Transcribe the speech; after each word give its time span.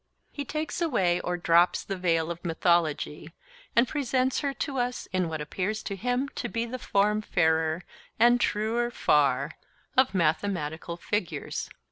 He 0.31 0.43
takes 0.45 0.81
away 0.81 1.19
or 1.19 1.37
drops 1.37 1.83
the 1.83 1.95
veil 1.95 2.31
of 2.31 2.43
mythology, 2.43 3.33
and 3.75 3.87
presents 3.87 4.39
her 4.39 4.51
to 4.55 4.79
us 4.79 5.07
in 5.13 5.29
what 5.29 5.41
appears 5.41 5.83
to 5.83 5.95
him 5.95 6.27
to 6.29 6.49
be 6.49 6.65
the 6.65 6.79
form 6.79 7.21
fairer 7.21 7.83
and 8.17 8.41
truer 8.41 8.89
far—of 8.89 10.15
mathematical 10.15 10.97
figures. 10.97 11.69